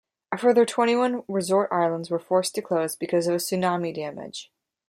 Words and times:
A 0.31 0.37
further 0.39 0.65
twenty-one 0.65 1.21
resort 1.27 1.71
islands 1.71 2.09
were 2.09 2.17
forced 2.17 2.55
to 2.55 2.61
close 2.63 2.95
because 2.95 3.27
of 3.27 3.35
tsunami 3.35 3.93
damage. 3.93 4.51